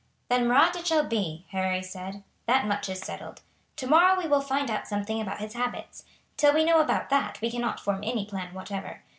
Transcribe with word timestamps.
"Then 0.29 0.47
Marat 0.47 0.75
it 0.75 0.87
shall 0.87 1.03
be," 1.03 1.45
Harry 1.51 1.83
said; 1.83 2.23
"that 2.47 2.65
much 2.65 2.89
is 2.89 3.01
settled. 3.01 3.41
Tomorrow 3.75 4.17
we 4.17 4.27
will 4.27 4.41
find 4.41 4.71
out 4.71 4.87
something 4.87 5.21
about 5.21 5.37
his 5.41 5.53
habits. 5.53 6.05
Till 6.37 6.55
we 6.55 6.65
know 6.65 6.79
about 6.79 7.11
that 7.11 7.39
we 7.39 7.51
cannot 7.51 7.79
form 7.79 8.03
any 8.03 8.25
plan 8.25 8.51
whatever. 8.55 9.03